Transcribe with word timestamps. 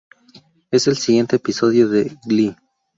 Es 0.71 0.87
el 0.87 0.97
siguiente 0.97 1.35
episodio 1.35 1.87
de 1.87 2.17
"Glee". 2.25 2.55